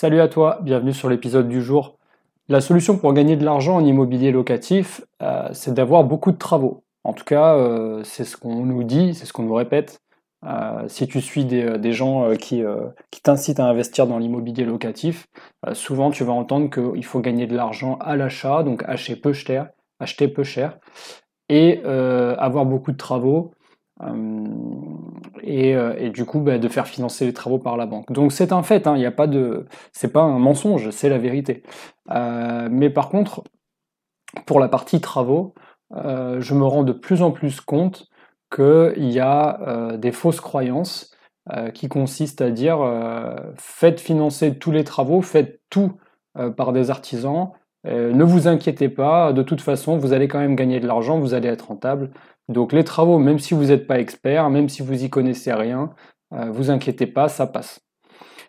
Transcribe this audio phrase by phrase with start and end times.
[0.00, 1.98] Salut à toi, bienvenue sur l'épisode du jour.
[2.48, 6.84] La solution pour gagner de l'argent en immobilier locatif, euh, c'est d'avoir beaucoup de travaux.
[7.04, 10.00] En tout cas, euh, c'est ce qu'on nous dit, c'est ce qu'on nous répète.
[10.46, 12.62] Euh, si tu suis des, gens qui,
[13.10, 15.26] qui t'incitent à investir dans l'immobilier locatif,
[15.74, 19.68] souvent tu vas entendre qu'il faut gagner de l'argent à l'achat, donc acheter peu cher,
[19.98, 20.78] acheter peu cher,
[21.50, 23.52] et avoir beaucoup de travaux.
[25.50, 28.12] Euh, et, du coup bah, de faire financer les travaux par la banque.
[28.12, 31.08] Donc c'est un fait, hein, il n'y a pas de, c'est pas un mensonge, c'est
[31.08, 31.62] la vérité.
[32.10, 33.44] Euh, mais par contre,
[34.46, 35.54] pour la partie travaux,
[35.96, 38.08] euh, je me rends de plus en plus compte
[38.54, 41.14] qu'il y a des fausses croyances
[41.72, 42.78] qui consistent à dire
[43.56, 45.92] faites financer tous les travaux, faites tout
[46.56, 47.52] par des artisans,
[47.84, 51.32] ne vous inquiétez pas, de toute façon, vous allez quand même gagner de l'argent, vous
[51.32, 52.10] allez être rentable.
[52.50, 55.90] Donc les travaux, même si vous n'êtes pas expert, même si vous y connaissez rien,
[56.34, 57.80] euh, vous inquiétez pas, ça passe.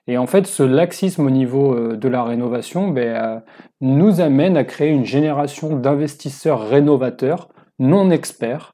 [0.08, 3.40] Et en fait, ce laxisme au niveau euh, de la rénovation ben, euh,
[3.80, 7.50] nous amène à créer une génération d'investisseurs rénovateurs
[7.80, 8.74] non experts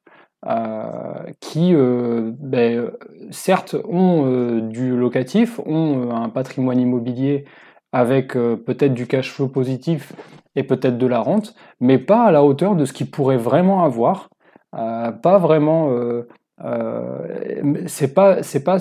[1.41, 2.91] qui, ben,
[3.31, 7.44] certes, ont du locatif, ont un patrimoine immobilier
[7.91, 10.14] avec peut-être du cash flow positif
[10.56, 13.84] et peut-être de la rente, mais pas à la hauteur de ce qu'ils pourraient vraiment
[13.84, 14.30] avoir
[14.72, 15.92] pas vraiment.
[15.92, 16.28] Euh,
[16.64, 18.78] euh, c'est pas, c'est pas,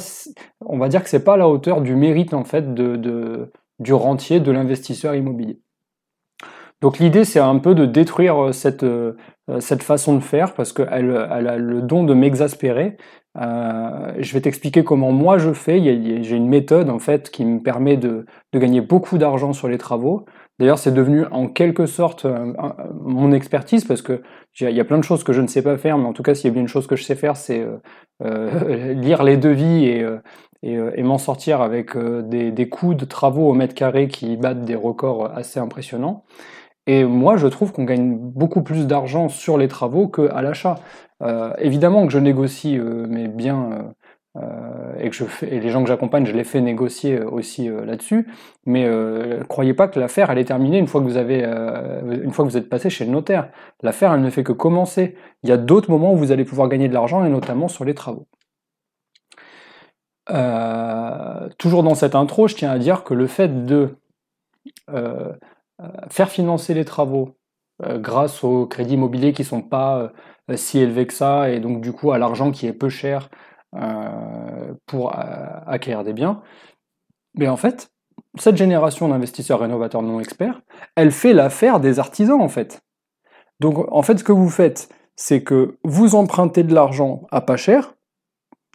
[0.60, 3.92] on va dire que c'est pas à la hauteur du mérite en fait de, du
[3.92, 5.60] rentier, de l'investisseur immobilier.
[6.80, 8.84] Donc l'idée, c'est un peu de détruire cette,
[9.60, 12.96] cette façon de faire parce qu'elle elle a le don de m'exaspérer.
[13.34, 15.82] je vais t'expliquer comment moi je fais.
[16.22, 19.78] J'ai une méthode en fait qui me permet de, de gagner beaucoup d'argent sur les
[19.78, 20.26] travaux.
[20.58, 22.52] D'ailleurs, c'est devenu en quelque sorte euh,
[23.02, 24.22] mon expertise parce que
[24.58, 26.22] il y a plein de choses que je ne sais pas faire, mais en tout
[26.22, 27.76] cas, s'il y a bien une chose que je sais faire, c'est euh,
[28.24, 29.84] euh lire les devis
[30.62, 34.74] et, m'en sortir avec des, des, coûts de travaux au mètre carré qui battent des
[34.74, 36.24] records assez impressionnants.
[36.86, 40.76] Et moi, je trouve qu'on gagne beaucoup plus d'argent sur les travaux qu'à l'achat.
[41.58, 43.94] évidemment que je négocie mes biens
[44.98, 47.68] et que je fais, et les gens que j'accompagne, je les fais négocier euh, aussi
[47.68, 48.26] euh, là-dessus.
[48.64, 48.88] Mais
[49.48, 52.50] croyez pas que l'affaire elle est terminée une fois que vous avez, une fois que
[52.50, 53.50] vous êtes passé chez le notaire.
[53.82, 55.16] L'affaire elle ne fait que commencer.
[55.44, 57.84] Il y a d'autres moments où vous allez pouvoir gagner de l'argent et notamment sur
[57.84, 58.26] les travaux.
[61.58, 63.96] toujours dans cette intro, je tiens à dire que le fait de
[66.10, 67.36] faire financer les travaux
[67.80, 70.10] grâce aux crédits immobiliers qui sont pas
[70.56, 73.28] si élevés que ça et donc du coup à l'argent qui est peu cher
[73.76, 75.20] euh, pour euh,
[75.66, 76.42] acquérir des biens.
[77.34, 77.90] Mais en fait,
[78.38, 80.62] cette génération d'investisseurs rénovateurs non experts,
[80.94, 82.82] elle fait l'affaire des artisans en fait.
[83.60, 87.56] Donc en fait, ce que vous faites, c'est que vous empruntez de l'argent à pas
[87.56, 87.94] cher.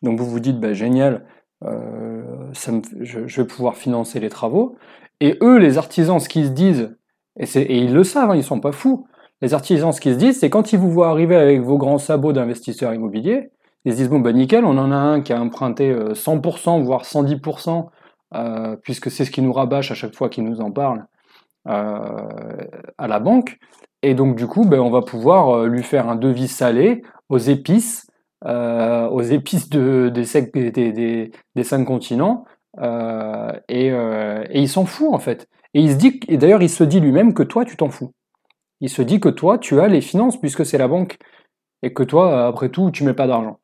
[0.03, 1.25] Donc vous vous dites, bah, génial,
[1.63, 2.51] euh,
[2.99, 4.75] je, vais pouvoir financer les travaux.
[5.19, 6.95] Et eux, les artisans, ce qu'ils se disent,
[7.39, 9.07] et, et ils le savent, hein, ils sont pas fous.
[9.41, 11.97] Les artisans, ce qu'ils se disent, c'est quand ils vous voient arriver avec vos grands
[11.97, 13.51] sabots d'investisseurs immobiliers,
[13.85, 16.83] ils se disent, bon, bah nickel, on en a un qui a emprunté 100%, euh,
[16.83, 17.89] voire 110%,
[18.35, 21.05] euh, puisque c'est ce qui nous rabâche à chaque fois qu'il nous en parle
[21.67, 22.27] euh,
[22.97, 23.57] à la banque.
[24.03, 28.07] Et donc, du coup, ben, on va pouvoir lui faire un devis salé aux épices,
[28.43, 32.45] aux épices de, des, des, des, cinq continents,
[32.79, 35.47] et, et, il s'en fout, en fait.
[35.73, 38.11] Et il se dit, et d'ailleurs, il se dit lui-même que toi, tu t'en fous.
[38.79, 41.17] Il se dit que toi, tu as les finances, puisque c'est la banque,
[41.83, 43.60] et que toi, après tout, tu mets pas d'argent.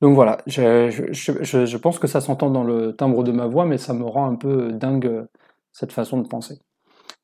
[0.00, 3.78] Donc voilà, je, je, pense que ça s'entend dans le timbre de ma voix, mais
[3.78, 5.26] ça me rend un peu dingue
[5.72, 6.60] cette façon de penser.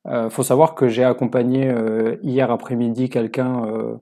[0.06, 3.96] Euh, faut savoir que j'ai accompagné euh, hier après-midi quelqu'un euh,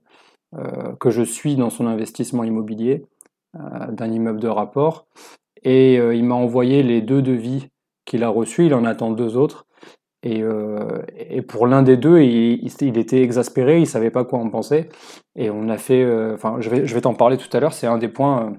[0.57, 3.05] euh, que je suis dans son investissement immobilier
[3.53, 5.05] d'un immeuble de rapport,
[5.61, 7.67] et il m'a envoyé les deux devis
[8.03, 8.65] qu'il a reçus.
[8.65, 9.67] Il en attend deux autres.
[10.23, 10.41] Et,
[11.29, 14.89] et pour l'un des deux, il, il, était exaspéré, il savait pas quoi en penser.
[15.35, 16.03] Et on a fait,
[16.33, 17.73] enfin, je vais, je vais t'en parler tout à l'heure.
[17.73, 18.53] C'est un des points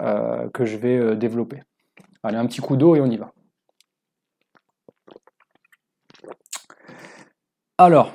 [0.00, 1.62] euh, que je vais euh, développer.
[2.22, 3.32] Allez, un petit coup d'eau et on y va.
[7.78, 8.12] Alors,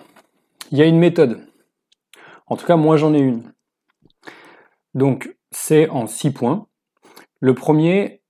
[0.71, 1.45] il y a une méthode.
[2.47, 3.51] En tout cas, moi j'en ai une.
[4.93, 6.67] Donc, c'est en six points.
[7.39, 8.21] Le premier,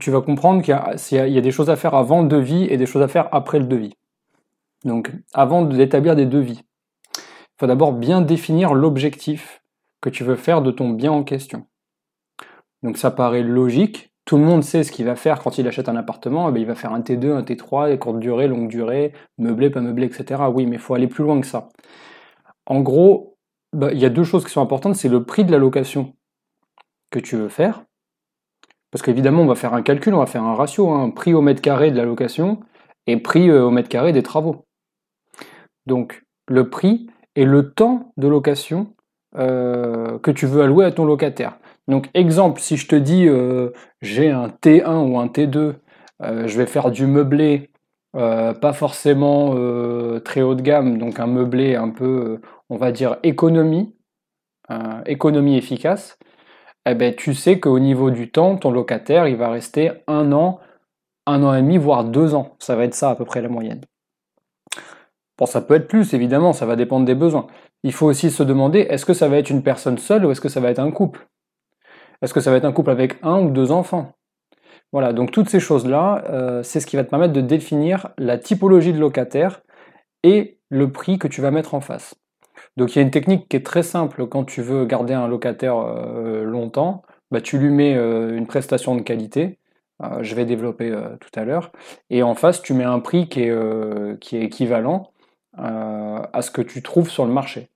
[0.00, 0.74] tu vas comprendre qu'il
[1.18, 3.58] y, a des choses à faire avant le devis et des choses à faire après
[3.58, 3.94] le devis.
[4.84, 6.62] Donc, avant d'établir des devis,
[7.14, 9.62] il faut d'abord bien définir l'objectif
[10.00, 11.66] que tu veux faire de ton bien en question.
[12.82, 14.12] Donc, ça paraît logique.
[14.24, 16.48] Tout le monde sait ce qu'il va faire quand il achète un appartement.
[16.48, 19.80] Eh ben, il va faire un T2, un T3, courte durée, longue durée, meublé, pas
[19.80, 20.42] meublé, etc.
[20.52, 21.68] Oui, mais il faut aller plus loin que ça.
[22.66, 23.36] En gros,
[23.72, 24.96] bah, il y a deux choses qui sont importantes.
[24.96, 26.14] C'est le prix de la location
[27.10, 27.84] que tu veux faire.
[28.90, 31.10] Parce qu'évidemment, on va faire un calcul, on va faire un ratio, hein.
[31.10, 32.60] prix au mètre carré de la location
[33.06, 34.66] et prix euh, au mètre carré des travaux.
[35.86, 38.94] Donc le prix et le temps de location
[39.36, 41.58] euh, que tu veux allouer à ton locataire.
[41.88, 43.70] Donc exemple, si je te dis euh,
[44.02, 45.74] j'ai un T1 ou un T2,
[46.20, 47.70] je vais faire du meublé,
[48.12, 49.54] pas forcément
[50.20, 52.40] très haut de gamme, donc un meublé un peu,
[52.70, 53.94] on va dire, économie,
[55.06, 56.18] économie efficace,
[56.90, 60.58] eh ben, tu sais qu'au niveau du temps, ton locataire, il va rester un an,
[61.26, 62.56] un an et demi, voire deux ans.
[62.60, 63.82] Ça va être ça à peu près la moyenne.
[65.36, 67.46] Bon, ça peut être plus, évidemment, ça va dépendre des besoins.
[67.82, 70.40] Il faut aussi se demander, est-ce que ça va être une personne seule ou est-ce
[70.40, 71.28] que ça va être un couple?
[72.20, 74.12] Est-ce que ça va être un couple avec un ou deux enfants
[74.92, 78.38] Voilà, donc toutes ces choses-là, euh, c'est ce qui va te permettre de définir la
[78.38, 79.60] typologie de locataire
[80.24, 82.16] et le prix que tu vas mettre en face.
[82.76, 85.28] Donc il y a une technique qui est très simple quand tu veux garder un
[85.28, 89.58] locataire euh, longtemps, bah, tu lui mets euh, une prestation de qualité,
[90.20, 91.72] je vais développer tout à l'heure,
[92.08, 95.10] et en face tu mets un prix qui est équivalent
[95.56, 97.68] à ce que tu trouves sur le marché.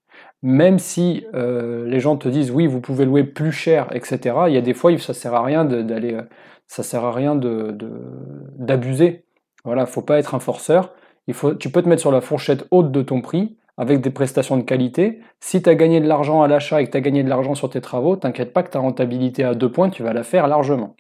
[0.43, 4.37] Même si les gens te disent oui vous pouvez louer plus cher, etc.
[4.49, 6.19] Il y a des fois ça sert à rien d'aller,
[6.67, 9.11] ça sert à rien d'abuser.
[9.11, 9.23] De,
[9.65, 10.93] voilà, faut pas être un forceur.
[11.29, 14.11] Il faut, tu peux te mettre sur la fourchette haute de ton prix avec des
[14.11, 15.21] prestations de qualité.
[15.39, 17.55] Si tu as gagné de l'argent à l'achat et que tu as gagné de l'argent
[17.55, 20.49] sur tes travaux, t'inquiète pas que ta rentabilité à deux points, tu vas la faire
[20.49, 20.97] largement.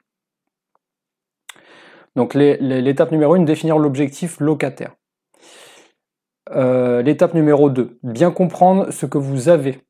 [2.15, 4.95] Donc l'étape numéro 1, définir l'objectif locataire.
[6.55, 9.81] Euh, l'étape numéro 2, bien comprendre ce que vous avez.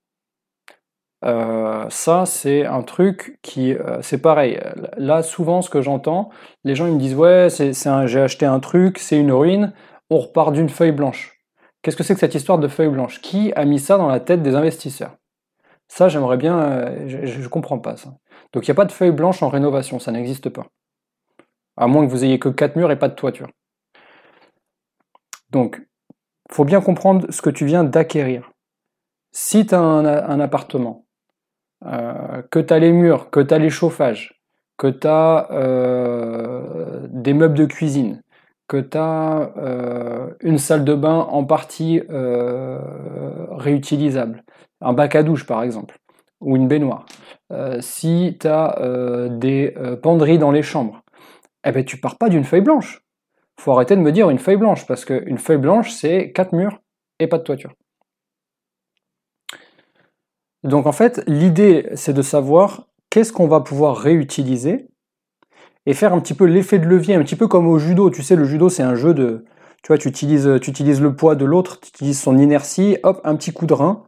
[1.25, 4.61] Euh, ça, c'est un truc qui, euh, c'est pareil.
[4.97, 6.31] Là, souvent, ce que j'entends,
[6.64, 9.73] les gens ils me disent ouais, j'ai acheté un truc, c'est une ruine,
[10.11, 11.38] on repart d'une feuille blanche.
[11.82, 13.20] Qu'est-ce que c'est que cette histoire de feuille blanche?
[13.20, 15.17] Qui a mis ça dans la tête des investisseurs?
[15.88, 17.06] Ça, j'aimerais bien.
[17.06, 18.14] Je ne comprends pas ça.
[18.53, 20.67] Donc il n'y a pas de feuille blanche en rénovation, ça n'existe pas.
[21.76, 23.49] À moins que vous ayez que quatre murs et pas de toiture.
[25.50, 25.82] Donc,
[26.52, 28.50] faut bien comprendre ce que tu viens d'acquérir.
[29.32, 31.06] Si tu as un, appartement,
[31.87, 34.40] euh, que tu as les murs, que tu as les chauffages,
[34.76, 38.20] que tu as euh, des meubles de cuisine,
[38.69, 42.02] que tu as euh, une salle de bain en partie
[43.50, 44.44] réutilisable,
[44.82, 45.99] un bac à douche par exemple,
[46.40, 47.06] ou une baignoire,
[47.81, 51.02] si tu as des penderies dans les chambres,
[51.64, 53.02] eh ben, tu pars pas d'une feuille blanche.
[53.60, 56.81] Faut arrêter de me dire une feuille blanche, parce qu'une feuille blanche, c'est quatre murs
[57.19, 57.72] et pas de toiture.
[60.64, 64.88] Donc en fait, l'idée, c'est de savoir qu'est-ce qu'on va pouvoir réutiliser
[65.87, 68.10] et faire un petit peu l'effet de levier, un petit peu comme au judo.
[68.10, 69.44] Tu sais, le judo, c'est un jeu de,
[69.82, 73.20] tu vois, tu utilises, tu utilises le poids de l'autre, tu utilises son inertie, hop,
[73.25, 74.04] un petit coup de rein,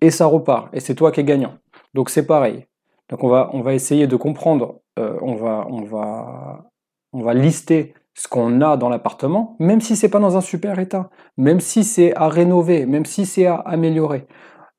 [0.00, 0.68] et ça repart.
[0.74, 1.54] Et c'est toi qui es gagnant.
[1.94, 2.66] Donc c'est pareil.
[3.08, 6.70] Donc on va, on va essayer de comprendre, euh, on, va, on, va,
[7.12, 10.78] on va lister ce qu'on a dans l'appartement, même si c'est pas dans un super
[10.78, 14.26] état, même si c'est à rénover, même si c'est à améliorer.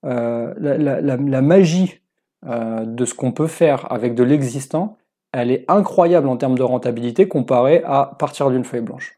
[0.06, 2.02] Euh, la, magie
[2.46, 4.98] euh, de ce qu'on peut faire avec de l'existant,
[5.34, 9.18] elle est incroyable en termes de rentabilité comparée à partir d'une feuille blanche.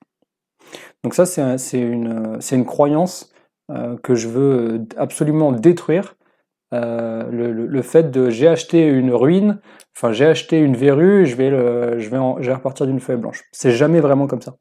[1.03, 3.31] Donc ça, c'est une, croyance
[3.69, 6.15] euh, que je veux absolument détruire.
[6.73, 9.59] Euh, le, fait de j'ai acheté une ruine,
[9.95, 13.43] enfin j'ai acheté une verrue, je vais, je vais, je vais repartir d'une feuille blanche.
[13.51, 14.57] C'est jamais vraiment comme ça.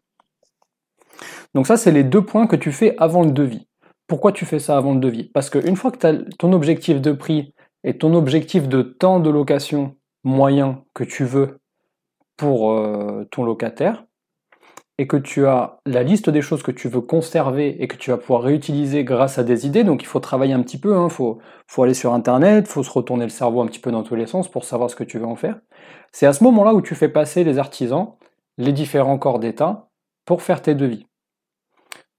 [1.54, 3.66] Donc ça, c'est les deux points que tu fais avant le devis.
[4.06, 5.30] Pourquoi tu fais ça avant le devis?
[5.32, 9.20] Parce qu'une fois que tu as ton objectif de prix et ton objectif de temps
[9.20, 11.58] de location moyen que tu veux
[12.36, 14.04] pour euh, ton locataire
[14.98, 18.10] et que tu as la liste des choses que tu veux conserver et que tu
[18.10, 20.96] vas pouvoir réutiliser grâce à des idées, donc il faut travailler un petit peu, il
[20.96, 21.08] hein.
[21.10, 21.38] faut,
[21.82, 24.26] aller sur Internet, il faut se retourner le cerveau un petit peu dans tous les
[24.26, 25.60] sens pour savoir ce que tu veux en faire.
[26.12, 28.14] C'est à ce moment-là où tu fais passer les artisans,
[28.56, 29.88] les différents corps d'État,
[30.24, 31.06] pour faire tes devis.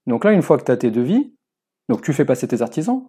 [0.06, 1.34] Donc là, une fois que tu as tes devis,
[1.88, 3.08] donc tu fais passer tes artisans,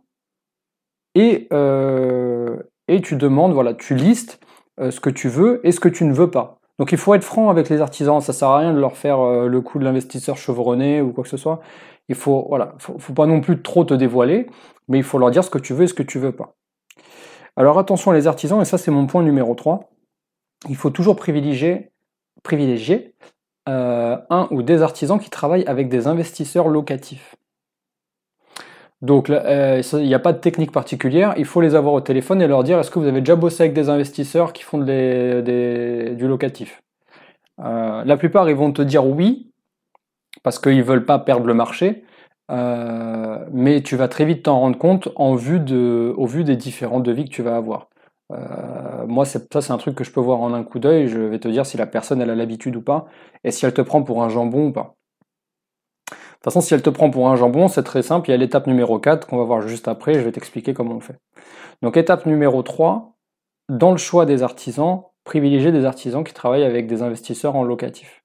[1.14, 2.58] et, euh,
[2.88, 4.40] et tu demandes, voilà, tu listes
[4.80, 6.59] euh, ce que tu veux et ce que tu ne veux pas.
[6.79, 9.19] Donc il faut être franc avec les artisans, ça sert à rien de leur faire
[9.19, 11.59] euh, le coup de l'investisseur chevronné ou quoi que ce soit.
[12.07, 14.48] Il faut voilà, faut, pas non plus trop te dévoiler,
[14.88, 16.55] mais il faut leur dire ce que tu veux et ce que tu veux pas.
[17.57, 19.91] Alors attention les artisans, et ça c'est mon point numéro 3,
[20.69, 21.91] il faut toujours privilégier,
[22.43, 23.13] privilégier
[23.67, 27.36] euh, un ou des artisans qui travaillent avec des investisseurs locatifs.
[29.01, 32.41] Donc euh, il n'y a pas de technique particulière, il faut les avoir au téléphone
[32.41, 36.27] et leur dire est-ce que vous avez déjà bossé avec des investisseurs qui font du
[36.27, 36.82] locatif?
[37.62, 39.51] Euh, La plupart ils vont te dire oui,
[40.44, 42.03] parce qu'ils ne veulent pas perdre le marché,
[42.51, 47.32] euh, mais tu vas très vite t'en rendre compte au vu des différents devis que
[47.32, 47.89] tu vas avoir.
[49.08, 51.39] moi, ça c'est un truc que je peux voir en un coup d'œil, je vais
[51.39, 53.08] te dire si la personne a l'habitude ou pas,
[53.44, 54.96] et si elle te prend pour un jambon ou pas.
[56.39, 58.29] De toute façon, si elle te prend pour un jambon, c'est très simple.
[58.29, 60.13] Il y a l'étape numéro 4 qu'on va voir juste après.
[60.13, 61.17] Je vais t'expliquer comment on fait.
[61.81, 63.17] Donc, étape numéro 3,
[63.67, 68.24] dans le choix des artisans, privilégier des artisans qui travaillent avec des investisseurs en locatif.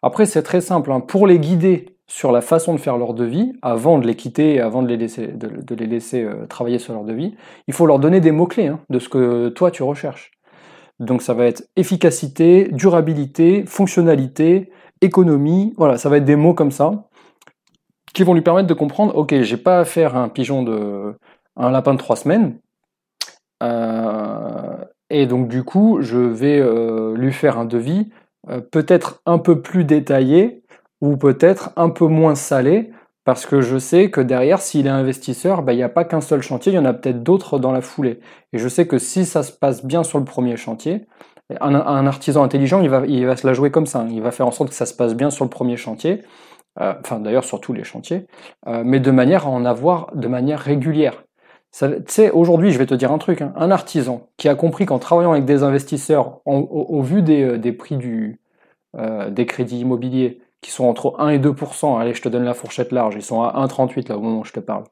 [0.00, 0.90] Après, c'est très simple.
[0.90, 1.00] Hein.
[1.00, 4.60] Pour les guider sur la façon de faire leur devis, avant de les quitter et
[4.60, 7.34] avant de les laisser, de, les laisser euh, travailler sur leur devis,
[7.68, 10.32] il faut leur donner des mots-clés hein, de ce que toi tu recherches.
[10.98, 14.70] Donc ça va être efficacité, durabilité, fonctionnalité,
[15.02, 17.09] économie, voilà, ça va être des mots comme ça
[18.12, 21.14] qui vont lui permettre de comprendre, ok, j'ai pas à faire un pigeon de,
[21.56, 22.58] un lapin de trois semaines,
[23.62, 24.76] euh,
[25.10, 28.10] et donc du coup, je vais euh, lui faire un devis
[28.48, 30.62] euh, peut-être un peu plus détaillé
[31.00, 32.90] ou peut-être un peu moins salé,
[33.24, 36.20] parce que je sais que derrière, s'il est investisseur, bah, il n'y a pas qu'un
[36.20, 38.20] seul chantier, il y en a peut-être d'autres dans la foulée.
[38.52, 41.06] Et je sais que si ça se passe bien sur le premier chantier,
[41.60, 44.06] un, artisan intelligent, il va, il va se la jouer comme ça.
[44.10, 46.22] Il va faire en sorte que ça se passe bien sur le premier chantier.
[46.78, 48.26] Euh, enfin d'ailleurs sur tous les chantiers,
[48.68, 51.24] euh, mais de manière à en avoir de manière régulière.
[51.72, 53.52] Tu sais, aujourd'hui, je vais te dire un truc, hein.
[53.56, 57.72] un artisan qui a compris qu'en travaillant avec des investisseurs, au, vu des, euh, des
[57.72, 58.40] prix du,
[59.28, 61.54] des crédits immobiliers, qui sont entre 1 et 2
[61.98, 64.44] allez, je te donne la fourchette large, ils sont à 1,38 là au moment où
[64.44, 64.84] je te parle,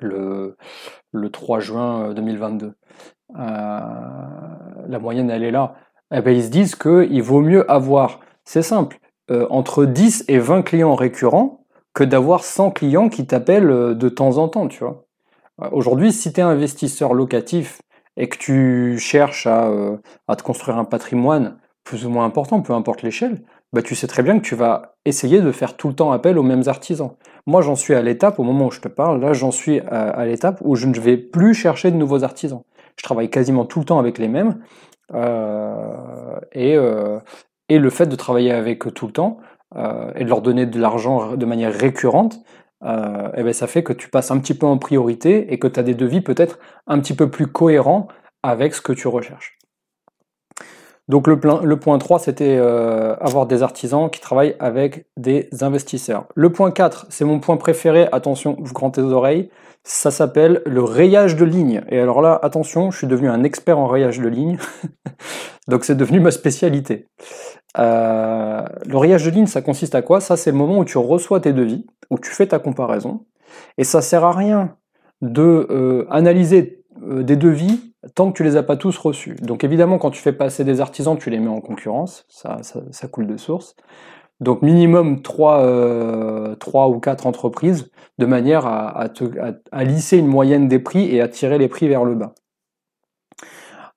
[0.00, 0.56] le,
[1.12, 2.74] le 3 juin 2022.
[3.34, 5.74] la moyenne, elle est là.
[6.12, 8.98] Eh ben, ils se disent qu'il vaut mieux avoir, c'est simple,
[9.32, 14.08] euh, entre 10 et 20 clients récurrents que d'avoir 100 clients qui t'appellent euh, de
[14.10, 15.06] temps en temps, tu vois.
[15.62, 17.80] Euh, aujourd'hui, si tu es investisseur locatif
[18.18, 19.70] et que tu cherches à,
[20.36, 24.22] te construire un patrimoine plus ou moins important, peu importe l'échelle, bah tu sais très
[24.22, 27.12] bien que tu vas essayer de faire tout le temps appel aux mêmes artisans.
[27.46, 30.26] Moi, j'en suis à l'étape, au moment où je te parle, là, j'en suis à,
[30.26, 32.62] l'étape où je ne vais plus chercher de nouveaux artisans.
[32.98, 34.58] Je travaille quasiment tout le temps avec les mêmes.
[36.52, 36.76] Et,
[37.68, 39.38] et le fait de travailler avec eux tout le temps
[39.76, 42.40] euh, et de leur donner de l'argent de manière récurrente,
[42.84, 45.68] euh, eh ben ça fait que tu passes un petit peu en priorité et que
[45.68, 48.08] tu as des devis peut-être un petit peu plus cohérents
[48.42, 49.58] avec ce que tu recherches.
[51.12, 51.38] Donc le,
[51.76, 56.24] point 3, c'était euh, avoir des artisans qui travaillent avec des investisseurs.
[56.34, 59.50] Le point 4, c'est mon point préféré, attention, vous grand tes oreilles,
[59.84, 61.82] ça s'appelle le rayage de ligne.
[61.90, 64.56] Et alors là, attention, je suis devenu un expert en rayage de ligne,
[65.68, 67.08] donc c'est devenu ma spécialité.
[67.78, 70.22] Euh, le rayage de ligne, ça consiste à quoi?
[70.22, 73.26] Ça, c'est le moment où tu reçois tes devis, où tu fais ta comparaison,
[73.76, 74.76] et ça sert à rien
[75.20, 79.36] de euh, analyser des devis tant que tu les as pas tous reçus.
[79.42, 83.08] Donc évidemment, quand tu fais passer des artisans, tu les mets en concurrence, ça, ça,
[83.08, 83.76] coule de source.
[84.40, 89.06] Donc minimum 3, 3 ou 4 entreprises, de manière à,
[89.72, 92.34] à lisser une moyenne des prix et à tirer les prix vers le bas.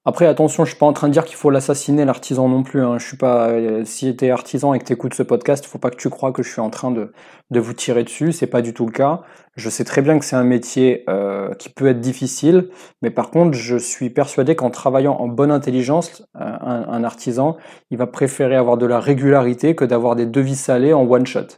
[0.07, 2.83] Après, attention, je suis pas en train de dire qu'il faut l'assassiner l'artisan non plus.
[2.83, 2.99] Hein.
[2.99, 3.49] Je suis pas.
[3.49, 5.95] Euh, si tu es artisan et que tu écoutes ce podcast, il faut pas que
[5.95, 7.11] tu crois que je suis en train de,
[7.51, 8.31] vous tirer dessus.
[8.31, 9.21] C'est pas du tout le cas.
[9.55, 12.69] Je sais très bien que c'est un métier euh, qui peut être difficile,
[13.01, 17.57] mais par contre, je suis persuadé qu'en travaillant en bonne intelligence, euh, un, artisan,
[17.89, 21.57] il va préférer avoir de la régularité que d'avoir des devis salés en one shot.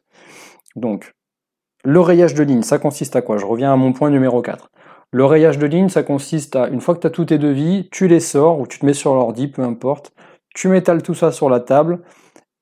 [0.78, 1.16] Donc,
[1.84, 3.38] le rayage de ligne, ça consiste à quoi?
[3.38, 4.70] Je reviens à mon point numéro 4.
[5.12, 7.88] Le rayage de ligne, ça consiste à, une fois que tu as tous tes devis,
[7.92, 10.12] tu les sors ou tu te mets sur l'ordi, peu importe.
[10.54, 12.02] Tu métalles tout ça sur la table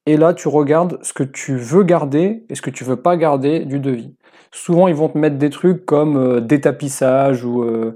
[0.06, 3.18] et là tu regardes ce que tu veux garder et ce que tu veux pas
[3.18, 4.16] garder du devis.
[4.52, 7.96] Souvent ils vont te mettre des trucs comme euh, détapissage ou, euh,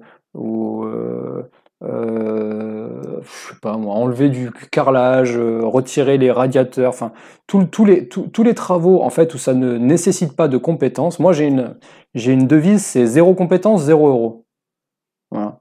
[1.84, 2.90] euh,
[3.22, 7.12] je sais pas moi, enlever du carrelage, retirer les radiateurs, enfin
[7.48, 11.20] tous les, les travaux en fait où ça ne nécessite pas de compétences.
[11.20, 11.76] Moi j'ai une,
[12.16, 14.46] j'ai une devise, c'est zéro compétence, zéro euro.
[15.32, 15.60] Voilà.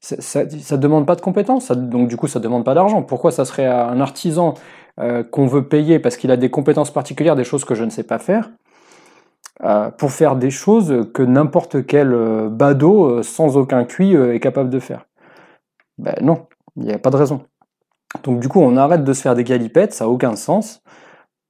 [0.00, 3.02] Ça ne demande pas de compétences, donc du coup ça demande pas d'argent.
[3.02, 4.54] Pourquoi ça serait un artisan
[5.00, 7.90] euh, qu'on veut payer parce qu'il a des compétences particulières, des choses que je ne
[7.90, 8.50] sais pas faire,
[9.64, 14.70] euh, pour faire des choses que n'importe quel euh, badaud sans aucun QI est capable
[14.70, 15.06] de faire?
[15.98, 17.44] Ben non, il n'y a pas de raison.
[18.22, 20.82] Donc du coup on arrête de se faire des galipettes, ça n'a aucun sens.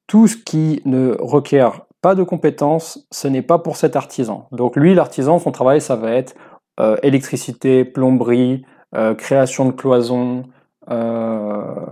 [0.06, 4.48] Tout ce qui ne requiert de compétences, ce n'est pas pour cet artisan.
[4.52, 6.34] Donc lui, l'artisan, son travail, ça va être
[6.78, 10.44] euh, électricité, plomberie, euh, création de cloisons,
[10.90, 11.86] euh,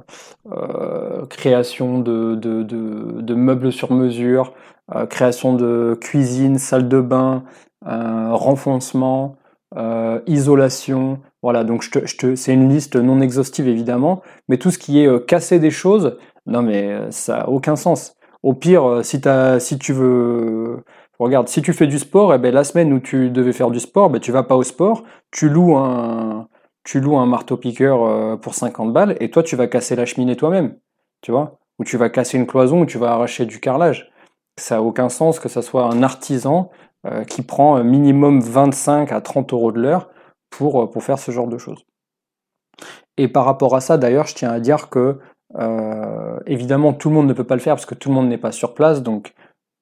[1.30, 4.52] création de, de, de, meubles sur mesure,
[5.08, 7.44] création de cuisine, salle de bain,
[7.82, 9.36] renfoncement,
[10.26, 11.18] isolation.
[11.42, 15.26] Voilà, donc je te, c'est une liste non exhaustive évidemment, mais tout ce qui est
[15.26, 16.16] casser des choses,
[16.46, 18.14] non mais ça a aucun sens.
[18.44, 20.84] Au pire, si, as, si tu veux
[21.18, 23.78] Regarde, si tu fais du sport, eh ben, la semaine où tu devais faire du
[23.78, 26.48] sport, ben, tu vas pas au sport, tu loues un,
[26.82, 30.36] tu loues un marteau-piqueur euh, pour 50 balles et toi, tu vas casser la cheminée
[30.36, 30.76] toi-même.
[31.22, 34.10] Tu vois Ou tu vas casser une cloison ou tu vas arracher du carrelage.
[34.58, 36.70] Ça n'a aucun sens que ce soit un artisan
[37.06, 40.10] euh, qui prend minimum 25 à 30 euros de l'heure
[40.50, 41.86] pour, euh, pour faire ce genre de choses.
[43.16, 45.20] Et par rapport à ça, d'ailleurs, je tiens à dire que
[46.46, 48.38] évidemment, tout le monde ne peut pas le faire parce que tout le monde n'est
[48.38, 49.02] pas sur place.
[49.02, 49.34] Donc,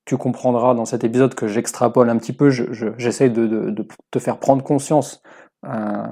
[0.04, 3.74] tu comprendras dans cet épisode que j'extrapole un petit peu, j'essaie de,
[4.10, 5.22] te faire prendre conscience
[5.64, 6.06] euh,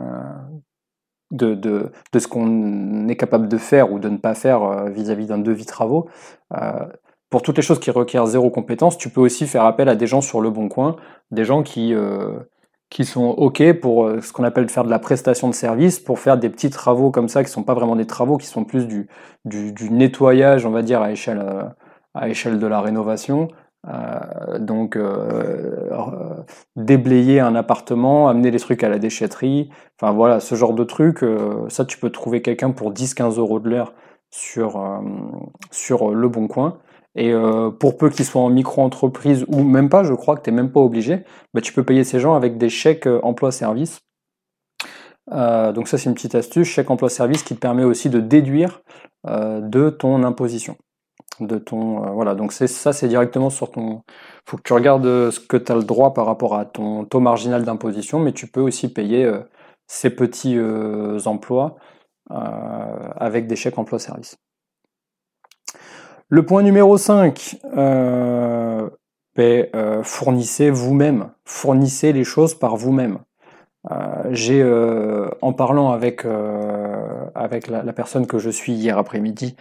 [1.33, 5.39] de, ce qu'on est capable de faire ou de ne pas faire euh, vis-à-vis d'un
[5.39, 6.09] devis travaux.
[6.55, 6.87] Euh,
[7.31, 10.07] pour toutes les choses qui requièrent zéro compétence, tu peux aussi faire appel à des
[10.07, 10.97] gens sur le bon coin,
[11.31, 11.95] des gens qui,
[12.91, 16.37] qui sont OK pour ce qu'on appelle faire de la prestation de service, pour faire
[16.37, 19.09] des petits travaux comme ça, qui sont pas vraiment des travaux, qui sont plus du,
[19.45, 21.43] du, nettoyage, on va dire, à échelle,
[22.15, 23.49] à échelle de la rénovation,
[23.89, 26.45] euh, donc euh,
[26.77, 31.23] déblayer un appartement, amener les trucs à la déchetterie, enfin voilà, ce genre de truc,
[31.23, 33.95] euh, ça tu peux trouver quelqu'un pour 10-15 euros de l'heure
[34.31, 34.81] sur,
[35.71, 36.79] sur le bon coin.
[37.17, 37.33] Et
[37.81, 40.71] pour peu qu'ils soient en micro-entreprise ou même pas, je crois que tu n'es même
[40.71, 44.01] pas obligé, bah, tu peux payer ces gens avec des chèques emploi-service.
[45.29, 48.83] donc ça c'est une petite astuce, chèque emploi-service qui te permet aussi de déduire
[49.27, 50.77] de ton imposition
[51.41, 54.03] de ton euh, voilà donc c'est ça c'est directement sur ton
[54.47, 57.05] faut que tu regardes euh, ce que tu as le droit par rapport à ton
[57.05, 59.41] taux marginal d'imposition mais tu peux aussi payer euh,
[59.87, 60.57] ces petits
[61.27, 61.77] emplois
[62.29, 64.37] avec des chèques emploi service
[66.31, 67.59] le point numéro 5
[69.37, 69.69] ben,
[70.03, 71.31] fournissez vous-même.
[71.45, 73.19] Fournissez les choses par vous-même.
[73.91, 73.97] Euh,
[74.31, 79.57] j'ai, euh, en parlant avec, euh, avec la, personne que je suis hier après-midi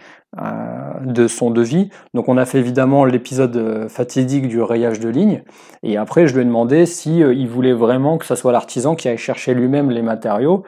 [1.00, 5.42] de son devis, donc on a fait évidemment l'épisode fatidique du rayage de ligne,
[5.82, 9.08] et après je lui ai demandé si il voulait vraiment que ce soit l'artisan qui
[9.08, 10.62] aille chercher lui-même les matériaux.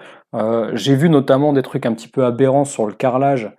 [0.73, 3.53] j'ai vu notamment des trucs un petit peu aberrants sur le carrelage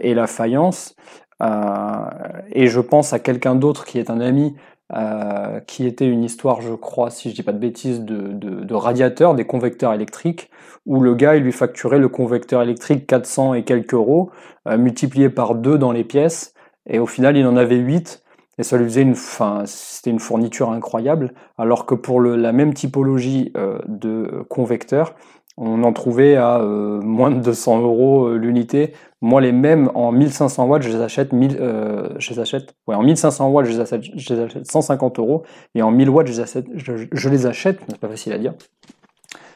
[0.00, 0.94] et la faïence,
[1.40, 4.54] et je pense à quelqu'un d'autre qui est un ami
[4.92, 9.34] euh, qui était une histoire, je crois, si je dis pas de bêtises, de, radiateurs,
[9.34, 10.50] des convecteurs électriques,
[10.84, 14.30] où le gars, il lui facturait le convecteur électrique 400 et quelques euros,
[14.68, 16.52] euh, multiplié par deux dans les pièces,
[16.86, 18.22] et au final, il en avait 8,
[18.58, 22.74] et ça lui faisait une, fin, c'était une fourniture incroyable, alors que pour la même
[22.74, 25.14] typologie euh, de convecteur,
[25.56, 28.92] on en trouvait à euh, moins de 200 euros euh, l'unité.
[29.20, 32.96] Moi, les mêmes en 1500 watts, je les achète, 1000, euh, je les achète, ouais,
[32.96, 36.26] en 1500 watts, je les achète, je les achète 150 euros, et en 1000 watts,
[36.26, 38.54] je les achète, je, les c'est pas facile à dire,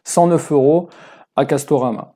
[0.05, 0.89] 109 euros
[1.37, 2.15] à Castorama.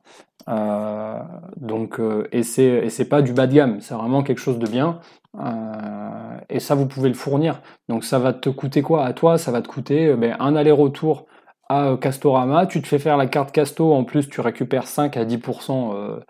[1.56, 2.00] donc,
[2.32, 5.00] et c'est c'est pas du bas de gamme, c'est vraiment quelque chose de bien.
[6.48, 7.60] et ça, vous pouvez le fournir.
[7.88, 9.04] Donc, ça va te coûter quoi?
[9.04, 11.26] À toi Ça va te coûter ben, un aller-retour
[11.68, 15.24] à Castorama, tu te fais faire la carte Casto, en plus tu récupères 5 à
[15.24, 16.20] 10% euh,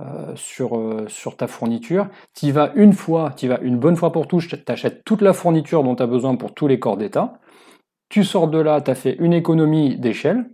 [0.00, 2.08] euh, sur, euh, ta fourniture.
[2.34, 5.32] Tu vas une fois, tu vas une bonne fois pour tout, tu achètes toute la
[5.32, 7.38] fourniture dont tu as besoin pour tous les corps d'état.
[8.08, 10.50] Tu sors de là, tu as fait une économie d'échelle.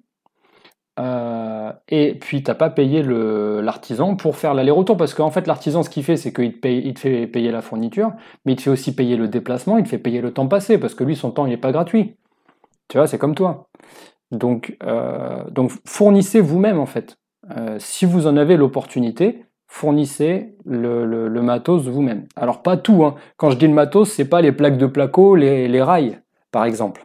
[1.89, 6.05] et puis t'as pas payé l'artisan pour faire l'aller-retour parce qu'en fait l'artisan ce qu'il
[6.05, 8.13] fait c'est qu'il te, il te fait payer la fourniture
[8.45, 10.79] mais il te fait aussi payer le déplacement, il te fait payer le temps passé
[10.79, 12.17] parce que lui son temps il n'est pas gratuit.
[12.89, 13.69] Tu vois, c'est comme toi.
[14.31, 17.17] Donc, euh, donc fournissez vous-même en fait.
[17.57, 22.27] Euh, si vous en avez l'opportunité, fournissez le, matos vous-même.
[22.35, 23.05] Alors pas tout.
[23.05, 23.15] Hein.
[23.37, 27.03] Quand je dis le matos, c'est pas les plaques de placo, les, rails, par exemple.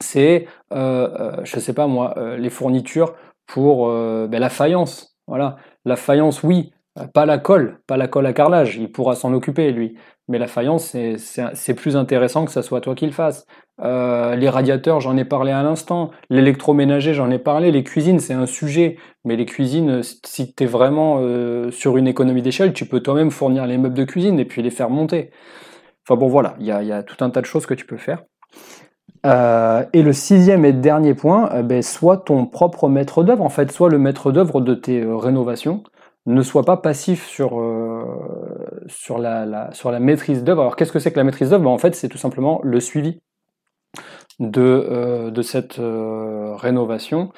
[0.00, 3.14] C'est, euh, je sais pas moi, les fournitures
[3.46, 5.16] pour ben, la faïence.
[5.28, 6.72] Voilà, la faïence, oui,
[7.14, 8.76] pas la colle, pas la colle à carrelage.
[8.76, 9.96] Il pourra s'en occuper lui.
[10.32, 13.46] Mais la faïence, c'est plus intéressant que ce soit toi qui le fasses.
[13.82, 16.10] Euh, les radiateurs, j'en ai parlé à l'instant.
[16.30, 17.70] L'électroménager, j'en ai parlé.
[17.70, 18.96] Les cuisines, c'est un sujet.
[19.26, 23.30] Mais les cuisines, si tu es vraiment euh, sur une économie d'échelle, tu peux toi-même
[23.30, 25.32] fournir les meubles de cuisine et puis les faire monter.
[26.08, 28.22] Enfin bon, voilà, il y a, tout un tas de choses que tu peux faire.
[29.26, 33.70] Euh, et le sixième et dernier point, ben, soit ton propre maître d'œuvre, en fait,
[33.70, 35.82] soit le maître d'œuvre de tes rénovations
[36.24, 37.60] ne sois pas passif sur,
[38.86, 40.62] sur, la, sur la maîtrise d'œuvre.
[40.62, 41.64] Alors qu'est-ce que c'est que la maîtrise d'œuvre?
[41.64, 43.20] Ben, En fait, c'est tout simplement le suivi
[44.40, 47.30] de, euh, de cette euh, rénovation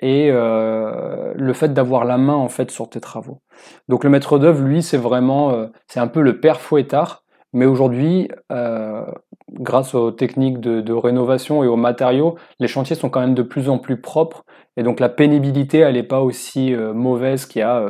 [0.00, 3.40] et euh, le fait d'avoir la main en fait sur tes travaux.
[3.88, 8.30] Donc le maître d'œuvre, lui, c'est vraiment, c'est un peu le père fouettard, mais aujourd'hui,
[9.50, 13.68] grâce aux techniques de, rénovation et aux matériaux, les chantiers sont quand même de plus
[13.68, 14.46] en plus propres
[14.78, 17.84] et donc la pénibilité, elle n'est pas aussi mauvaise qu'il y a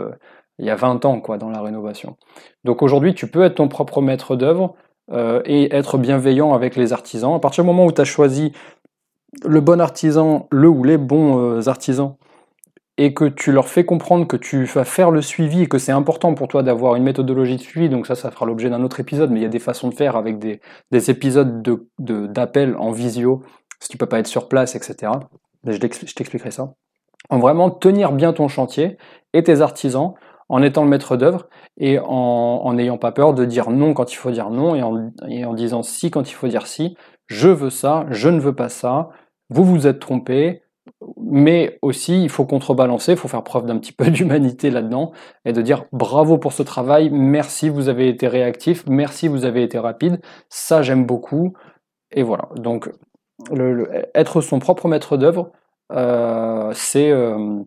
[0.61, 2.16] il y a 20 ans quoi dans la rénovation.
[2.64, 4.75] Donc aujourd'hui, tu peux être ton propre maître d'œuvre
[5.44, 7.35] et être bienveillant avec les artisans.
[7.35, 8.53] À partir du moment où tu as choisi
[9.44, 12.14] le bon artisan, le ou les bons artisans
[13.01, 15.90] et que tu leur fais comprendre que tu vas faire le suivi et que c'est
[15.90, 19.01] important pour toi d'avoir une méthodologie de suivi, donc ça, ça fera l'objet d'un autre
[19.01, 20.61] épisode, mais il y a des façons de faire avec des,
[21.11, 21.66] épisodes
[21.99, 23.42] d'appel en visio,
[23.81, 25.12] si tu peux pas être sur place, etc.
[25.64, 26.75] Je t'expliquerai ça.
[27.31, 28.99] En vraiment tenir bien ton chantier
[29.33, 30.12] et tes artisans
[30.50, 34.16] en étant le maître d'œuvre et en n'ayant pas peur de dire non quand il
[34.16, 36.96] faut dire non et en, et en disant si quand il faut dire si.
[37.28, 39.10] Je veux ça, je ne veux pas ça,
[39.48, 40.62] vous vous êtes trompé,
[41.16, 45.12] mais aussi il faut contrebalancer, il faut faire preuve d'un petit peu d'humanité là-dedans
[45.44, 49.62] et de dire bravo pour ce travail, merci, vous avez été réactif, merci, vous avez
[49.62, 51.54] été rapide, ça j'aime beaucoup.
[52.12, 52.90] Et voilà, donc
[54.14, 55.52] être son propre maître d'œuvre,
[55.92, 57.62] euh, euh,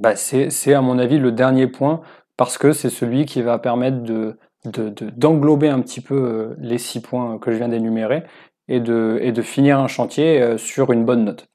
[0.00, 2.00] bah, c'est à mon avis le dernier point
[2.36, 7.00] parce que c'est celui qui va permettre de d'englober un petit peu euh, les six
[7.00, 8.22] points que je viens d'énumérer
[8.68, 11.50] et de, finir un chantier sur une bonne note.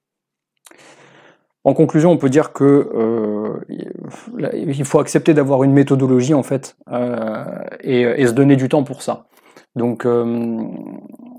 [1.65, 3.59] En conclusion, on peut dire que euh,
[4.53, 7.43] il faut accepter d'avoir une méthodologie en fait euh,
[7.81, 9.27] et, se donner du temps pour ça.
[9.75, 10.63] Donc euh,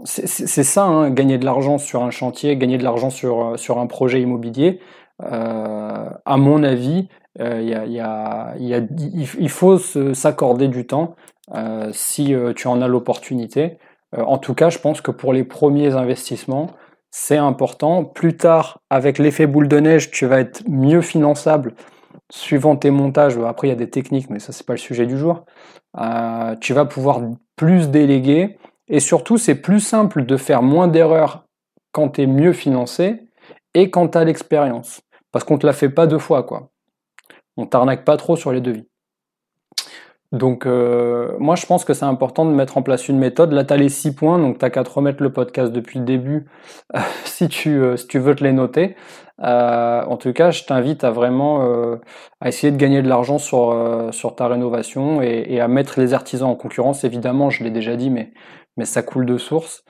[0.05, 0.27] c'est
[0.63, 4.79] ça, hein, gagner de l'argent sur un chantier, gagner de l'argent sur un projet immobilier.
[5.23, 11.17] À mon avis, il faut s'accorder du temps
[11.93, 13.79] si tu en as l'opportunité.
[14.17, 16.69] en tout cas, je pense que pour les premiers investissements,
[17.11, 18.05] c'est important.
[18.05, 21.75] Plus tard, avec l'effet boule de neige, tu vas être mieux finançable
[22.31, 23.37] suivant tes montages.
[23.39, 25.45] Après, il y a des techniques, mais ça, c'est pas le sujet du jour.
[25.99, 27.21] Euh, tu vas pouvoir
[27.57, 28.59] plus déléguer.
[28.89, 31.45] Et surtout, c'est plus simple de faire moins d'erreurs
[31.93, 33.25] quand tu es mieux financé
[33.75, 35.03] et quand tu as l'expérience.
[35.33, 36.71] Parce qu'on te la fait pas deux fois, quoi.
[37.57, 38.87] On t'arnaque pas trop sur les devis.
[40.33, 43.53] Donc, euh, moi, je pense que c'est important de mettre en place une méthode.
[43.53, 46.05] Là, tu as les six points, donc tu qu'à te remettre le podcast depuis le
[46.05, 46.47] début
[47.25, 48.95] si, tu, euh, si tu veux te les noter.
[49.43, 51.63] Euh, en tout cas, je t'invite à vraiment
[52.41, 56.49] à essayer de gagner de l'argent sur, sur ta rénovation et, à mettre les artisans
[56.51, 57.05] en concurrence.
[57.05, 58.33] Évidemment, je l'ai déjà dit, mais,
[58.77, 59.85] mais ça coule de source.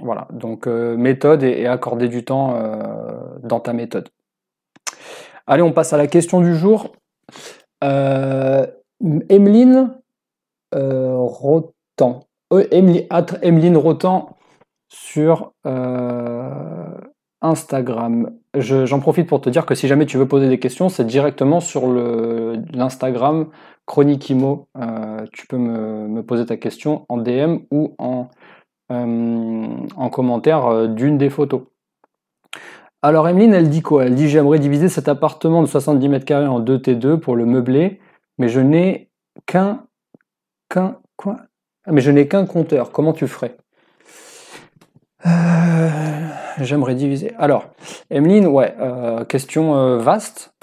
[0.00, 2.58] Voilà, donc méthode et, accorder du temps
[3.42, 4.08] dans ta méthode.
[5.46, 6.92] Allez, on passe à la question du jour.
[7.82, 8.66] Euh,
[9.28, 9.94] Emeline
[10.74, 12.26] euh, Rotan.
[12.52, 14.36] Euh, Emeline, Rotan
[14.88, 15.52] sur
[17.42, 18.30] Instagram.
[18.54, 21.60] J'en profite pour te dire que si jamais tu veux poser des questions, c'est directement
[21.60, 23.48] sur l'Instagram
[23.86, 24.68] Chronique Imo.
[25.32, 28.28] tu peux me, poser ta question en DM ou en,
[28.90, 31.62] en commentaire d'une des photos.
[33.02, 34.06] Alors Emeline, elle dit quoi?
[34.06, 37.44] Elle dit j'aimerais diviser cet appartement de 70 mètres carrés en 2 T2 pour le
[37.44, 38.00] meubler,
[38.38, 39.10] mais je n'ai
[39.46, 39.84] qu'un
[40.68, 41.40] qu'un quoi?
[41.86, 42.92] Mais je n'ai qu'un compteur.
[42.92, 43.56] Comment tu ferais?
[45.26, 45.90] Euh,
[46.60, 47.32] J'aimerais diviser.
[47.38, 47.66] Alors,
[48.10, 50.54] Emeline, ouais, euh, question euh, vaste.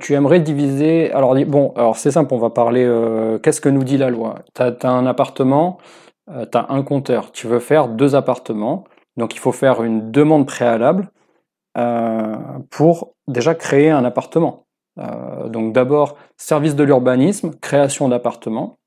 [0.00, 1.12] tu aimerais diviser.
[1.12, 2.84] Alors bon, alors c'est simple, on va parler.
[3.42, 4.36] Qu'est-ce que nous dit la loi?
[4.54, 5.78] Tu as, un appartement,
[6.28, 7.32] tu as un compteur.
[7.32, 8.84] Tu veux faire deux appartements.
[9.16, 11.10] Donc il faut faire une demande préalable
[11.76, 12.36] euh,
[12.70, 14.66] pour déjà créer un appartement.
[14.98, 18.78] Euh, donc d'abord, service de l'urbanisme, création d'appartement.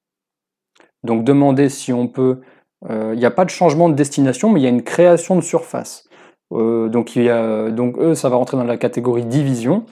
[1.04, 2.42] Donc demander si on peut...
[2.90, 5.36] Euh, il n'y a pas de changement de destination, mais il y a une création
[5.36, 6.08] de surface.
[6.52, 9.86] donc, donc eux, ça va rentrer dans la catégorie division.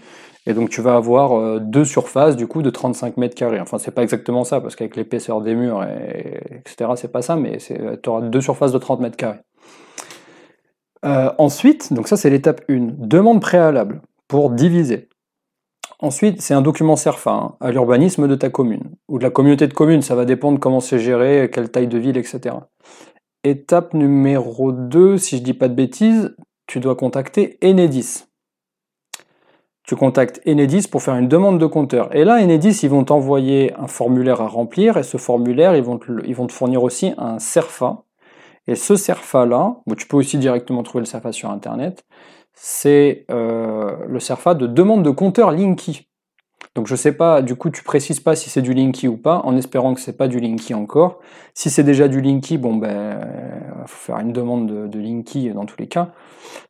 [0.47, 3.59] Et donc tu vas avoir deux surfaces du coup de 35 mètres carrés.
[3.59, 7.35] Enfin c'est pas exactement ça parce qu'avec l'épaisseur des murs et, etc c'est pas ça,
[7.35, 9.41] mais tu auras deux surfaces de 30 mètres carrés.
[11.05, 15.09] Euh, ensuite, donc ça c'est l'étape 1, demande préalable pour diviser.
[15.99, 19.67] Ensuite, c'est un document SERFA hein, à l'urbanisme de ta commune, ou de la communauté
[19.67, 22.55] de communes, ça va dépendre comment c'est géré, quelle taille de ville, etc.
[23.43, 26.35] Étape numéro 2, si je dis pas de bêtises,
[26.67, 28.26] tu dois contacter Enedis.
[29.87, 32.13] Tu contactes Enedis pour faire une demande de compteur.
[32.13, 35.99] Et là, Enedis, ils vont t'envoyer un formulaire à remplir, et ce formulaire, ils vont
[36.25, 38.03] ils vont te fournir aussi un SERFA,
[38.67, 42.05] et ce SERFA-là, tu peux aussi directement trouver le SERFA sur Internet,
[42.53, 46.09] c'est euh, le SERFA de demande de compteur Linky.
[46.75, 49.41] Donc je sais pas, du coup tu précises pas si c'est du Linky ou pas,
[49.45, 51.19] en espérant que c'est pas du Linky encore.
[51.53, 53.21] Si c'est déjà du Linky, bon ben
[53.85, 56.11] faut faire une demande de, Linky dans tous les cas.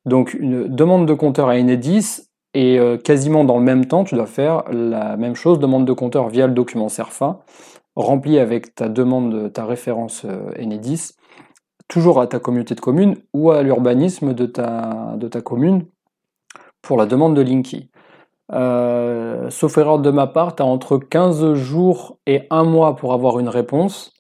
[0.05, 4.15] Donc une demande de compteur à Enedis et euh, quasiment dans le même temps tu
[4.15, 7.39] dois faire la même chose, demande de compteur via le document SERFA
[7.95, 10.23] rempli avec ta demande, ta référence
[10.59, 11.13] Enedis,
[11.87, 15.85] toujours à ta communauté de communes ou à l'urbanisme de ta, de ta commune
[16.81, 17.89] pour la demande de Linky.
[18.53, 23.13] Euh, sauf erreur de ma part, tu as entre 15 jours et un mois pour
[23.13, 24.13] avoir une réponse.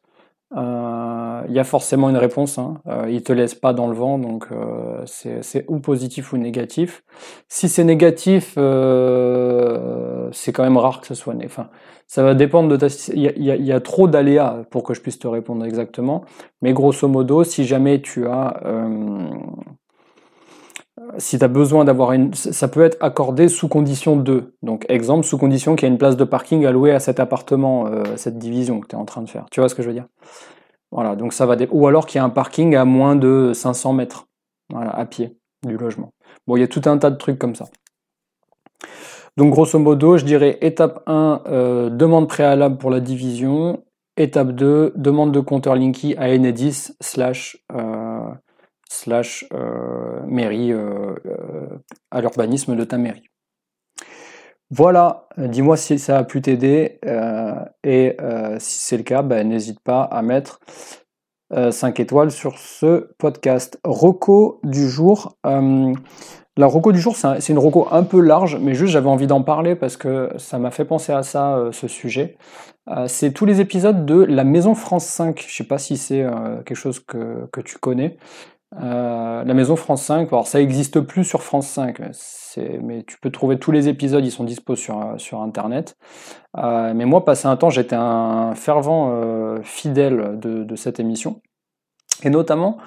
[0.51, 2.75] Il euh, y a forcément une réponse, hein.
[2.87, 7.03] euh, il te laisse pas dans le vent, donc euh, c'est ou positif ou négatif.
[7.49, 11.43] Si c'est négatif, c'est quand même rare que ce soit né.
[11.45, 11.69] Enfin,
[12.07, 12.87] ça va dépendre de ta.
[13.13, 16.23] Il y a, y a, trop d'aléas pour que je puisse te répondre exactement,
[16.61, 18.61] mais grosso modo, si jamais tu as
[21.17, 22.33] si tu as besoin d'avoir une.
[22.33, 24.53] Ça peut être accordé sous condition de.
[24.63, 27.87] Donc, exemple, sous condition qu'il y ait une place de parking allouée à cet appartement,
[27.87, 29.45] euh, cette division que tu es en train de faire.
[29.51, 30.07] Tu vois ce que je veux dire?
[30.91, 31.55] Voilà, donc ça va.
[31.71, 34.27] Ou alors qu'il y a un parking à moins de 500 mètres,
[34.71, 36.13] voilà, à pied du logement.
[36.45, 37.65] Bon, il y a tout un tas de trucs comme ça.
[39.35, 43.83] Donc, grosso modo, je dirais étape 1, euh, demande préalable pour la division.
[44.15, 47.63] Étape 2, demande de compteur Linky à Enedis slash.
[47.71, 48.06] Euh,
[48.89, 51.67] slash euh, mairie euh, euh,
[52.11, 53.23] à l'urbanisme de ta mairie.
[54.69, 56.99] Voilà, dis-moi si ça a pu t'aider
[57.85, 58.17] et
[58.59, 60.59] si c'est le cas, ben, n'hésite pas à mettre
[61.55, 63.79] 5 étoiles sur ce podcast.
[63.85, 65.37] Roco du jour.
[65.45, 69.41] la Roco du jour, c'est une Roco un peu large, mais juste j'avais envie d'en
[69.41, 72.35] parler parce que ça m'a fait penser à ça, ce sujet.
[73.07, 75.45] c'est tous les épisodes de La Maison France 5.
[75.47, 76.25] Je sais pas si c'est
[76.65, 78.17] quelque chose que tu connais.
[78.75, 81.99] Euh, la maison France 5, alors ça n'existe plus sur France 5,
[82.83, 85.97] mais tu peux trouver tous les épisodes, ils sont dispo sur, euh, sur Internet.
[86.57, 91.41] Euh, mais moi, passé un temps, j'étais un fervent fidèle de, cette émission.
[92.23, 92.77] Et notamment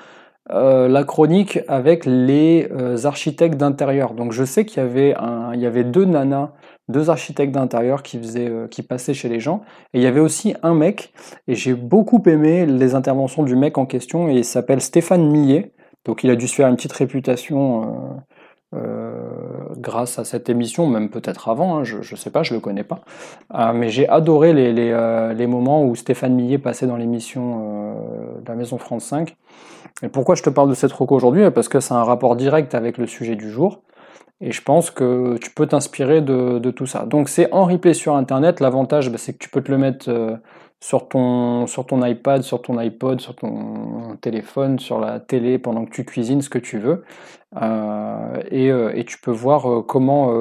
[0.48, 2.68] la chronique avec les
[3.04, 4.14] architectes d'intérieur.
[4.14, 6.50] Donc je sais qu'il y, y avait deux nanas,
[6.90, 8.20] deux architectes d'intérieur qui,
[8.70, 9.62] qui passaient chez les gens.
[9.94, 11.12] Et il y avait aussi un mec,
[11.48, 15.72] et j'ai beaucoup aimé les interventions du mec en question, et il s'appelle Stéphane Millet.
[16.04, 19.12] Donc il a dû se faire une petite réputation euh, euh,
[19.76, 22.60] grâce à cette émission, même peut-être avant, hein, je ne sais pas, je ne le
[22.60, 23.00] connais pas.
[23.54, 27.94] Euh, mais j'ai adoré les, les, moments où Stéphane Millet passait dans l'émission
[28.42, 29.36] de la Maison France 5.
[30.02, 31.50] Et pourquoi je te parle de cette roco aujourd'hui?
[31.50, 33.82] Parce que c'est un rapport direct avec le sujet du jour.
[34.40, 37.04] Et je pense que tu peux t'inspirer de, tout ça.
[37.04, 38.60] Donc c'est en replay sur Internet.
[38.60, 40.10] L'avantage, bah, c'est que tu peux te le mettre
[40.80, 45.84] sur ton, sur ton iPad, sur ton iPod, sur ton téléphone, sur la télé pendant
[45.84, 47.04] que tu cuisines ce que tu veux.
[47.56, 50.32] Euh, et, euh, et, tu peux voir euh, comment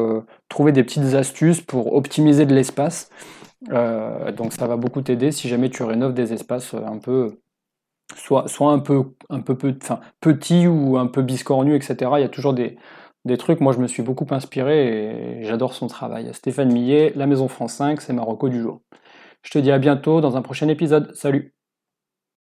[0.47, 3.09] trouver des petites astuces pour optimiser de l'espace.
[3.69, 7.39] donc ça va beaucoup t'aider si jamais tu rénoves des espaces un peu
[8.15, 12.11] soit, soit un peu, un peu, enfin, petit ou un peu biscornu, etc.
[12.17, 12.77] Il y a toujours des,
[13.29, 13.61] des trucs.
[13.61, 16.33] Moi, je me suis beaucoup inspiré et j'adore son travail.
[16.33, 18.81] Stéphane Millet, La Maison France 5, c'est Marocco du jour.
[19.43, 21.13] Je te dis à bientôt dans un prochain épisode.
[21.15, 21.53] Salut